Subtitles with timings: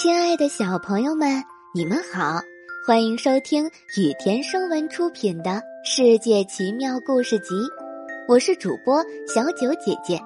[0.00, 2.40] 亲爱的小朋友们，你们好，
[2.86, 3.66] 欢迎收听
[3.98, 5.50] 雨田声文出品的
[5.84, 7.54] 《世界奇妙故事集》，
[8.26, 10.18] 我是主播小九姐姐。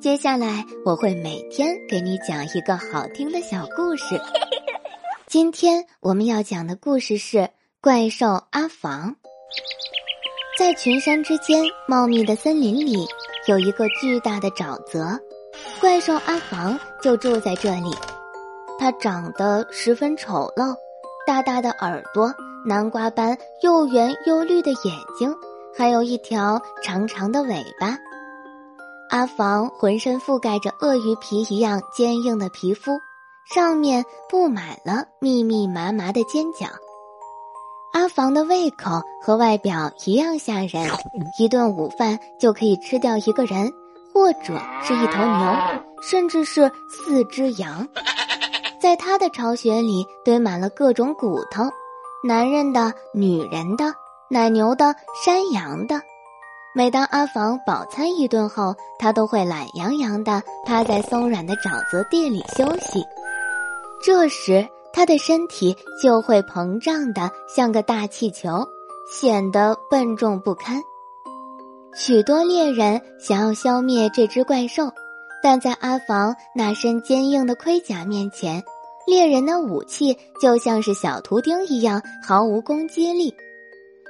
[0.00, 4.20] 接下来我会每天给你讲一个好听的小故事。
[5.26, 7.50] 今天我们要讲的故事是
[7.80, 9.16] 怪兽阿房。
[10.56, 13.04] 在群山之间茂密的森林里，
[13.48, 15.18] 有一个巨大的沼泽，
[15.80, 17.90] 怪兽阿房就住在这里。
[18.82, 20.74] 它长得十分丑陋，
[21.24, 22.34] 大大的耳朵，
[22.66, 25.32] 南瓜般又圆又绿的眼睛，
[25.72, 27.96] 还有一条长长的尾巴。
[29.10, 32.98] 阿房浑身覆盖着鳄鱼皮一样坚硬的皮肤，
[33.54, 36.66] 上面布满了密密麻麻的尖角。
[37.92, 40.90] 阿房的胃口和外表一样吓人，
[41.38, 43.72] 一顿午饭就可以吃掉一个人，
[44.12, 45.56] 或者是一头牛，
[46.02, 47.86] 甚至是四只羊。
[48.82, 51.62] 在他的巢穴里堆满了各种骨头，
[52.24, 53.94] 男人的、女人的、
[54.28, 56.00] 奶牛的、山羊的。
[56.74, 63.04] 每当阿房饱餐一顿后，他都会懒洋洋地趴在松软的沼泽地里休息。
[64.02, 68.66] 这时，他的身体就会膨胀的像个大气球，
[69.08, 70.82] 显得笨重不堪。
[71.94, 74.90] 许多猎人想要消灭这只怪兽。
[75.44, 78.62] 但在阿房那身坚硬的盔甲面前，
[79.06, 83.34] 猎人的武器就像是小图钉一样毫无攻击力。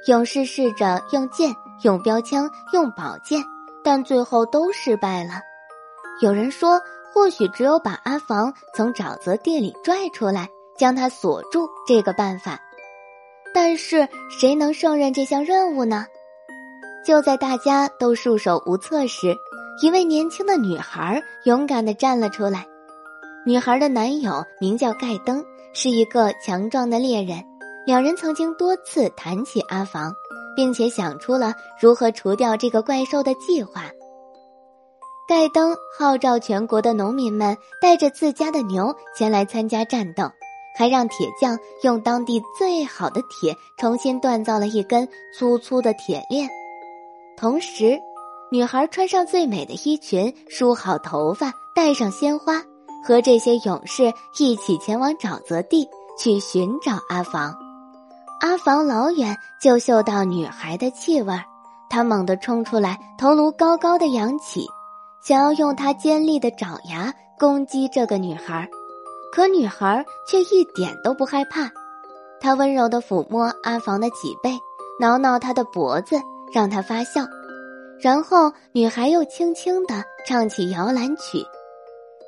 [0.07, 3.41] 勇士试着用剑、用标枪、用宝剑，
[3.83, 5.41] 但最后都失败了。
[6.21, 6.81] 有人说，
[7.13, 12.59] 或许只有把阿房从沼泽地里拽出来，将他锁住这个办法。
[13.53, 16.05] 但是谁能胜任这项任务呢？
[17.05, 19.35] 就在大家都束手无策时。
[19.81, 22.67] 一位年轻的女孩勇敢的站了出来。
[23.45, 27.43] 女孩的男友名叫盖登，是一个强壮的猎人。
[27.85, 30.13] 两人曾经多次谈起阿房，
[30.55, 33.91] 并且想出了如何除掉这个怪兽的计划。
[35.27, 40.23] 盖登号召全国的农民们带着自家的牛前来参加战斗，
[40.77, 45.05] 还让铁匠用当地最好的铁重新锻造了一根
[45.37, 46.49] 粗粗的铁链，
[47.35, 47.99] 同时。
[48.51, 52.63] 女孩穿上最美的衣裙，梳好头发，戴上鲜花，
[53.03, 55.87] 和这些勇士一起前往沼泽地
[56.17, 57.55] 去寻找阿房。
[58.39, 61.33] 阿房老远就嗅到女孩的气味，
[61.89, 64.67] 他猛地冲出来，头颅高高的扬起，
[65.23, 68.67] 想要用他尖利的爪牙攻击这个女孩。
[69.31, 71.71] 可女孩却一点都不害怕，
[72.39, 74.51] 她温柔地抚摸阿房的脊背，
[74.99, 76.17] 挠挠他的脖子，
[76.53, 77.25] 让他发笑。
[77.99, 81.43] 然后，女孩又轻轻地唱起摇篮曲，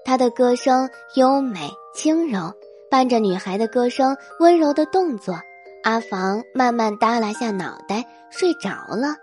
[0.05, 2.53] 他的歌声优美轻柔，
[2.91, 5.35] 伴着女孩的歌声温柔的动作，
[5.83, 9.15] 阿房慢慢耷拉下脑袋睡着了。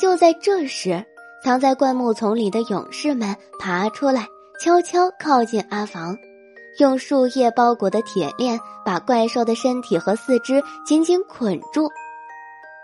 [0.00, 1.04] 就在这时，
[1.44, 4.26] 藏在灌木丛里的勇士们爬出来，
[4.58, 6.16] 悄悄靠近阿房，
[6.80, 11.90] 用树叶包裹的铁链把怪兽的身体和四肢紧紧捆住。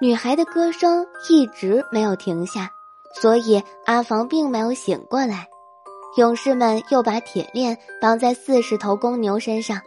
[0.02, 2.70] 女孩的歌声一直没有停下，
[3.20, 5.48] 所以阿房并没有醒过来。
[6.16, 9.80] 勇士们又把铁链绑在四十头公牛身上，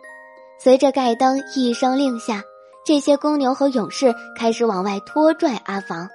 [0.57, 2.41] 随着盖登一声令下，
[2.85, 6.07] 这些公牛和勇士开始往外拖拽阿房。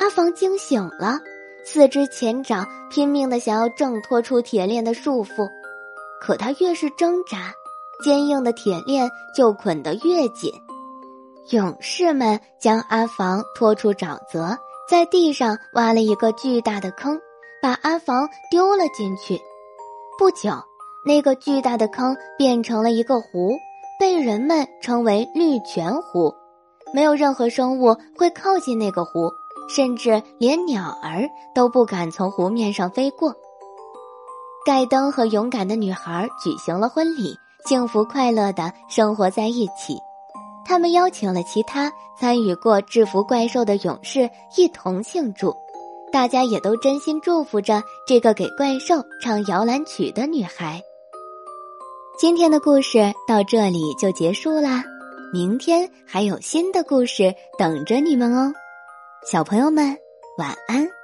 [0.00, 1.18] 阿房惊醒了，
[1.64, 5.48] 四只前爪拼命的想要挣脱出铁链的束缚，
[6.20, 7.52] 可他越是挣扎，
[8.02, 10.52] 坚硬的铁链就捆得越紧。
[11.50, 14.56] 勇士们将阿房拖出沼泽，
[14.88, 17.20] 在地上挖了一个巨大的坑，
[17.66, 19.42] 把阿房丢了进去。
[20.16, 20.52] 不久，
[21.04, 23.58] 那个巨大的坑变成了一个湖，
[23.98, 26.32] 被人们称为绿泉湖。
[26.94, 29.32] 没有任何生物会靠近那个湖，
[29.68, 33.34] 甚至连鸟儿都不敢从湖面上飞过。
[34.64, 39.98] 盖登和勇敢的女孩举行了婚礼，幸福快乐的生活在一起。
[40.64, 45.52] 他们邀请了其他参与过制服怪兽的勇士一同庆祝，
[46.12, 50.82] 大家也都真心祝福着这个给怪兽唱摇篮曲的女孩。
[52.18, 54.82] 今天的故事到这里就结束啦，
[55.32, 58.52] 明天还有新的故事等着你们哦，
[59.30, 59.96] 小朋友们
[60.38, 60.95] 晚安。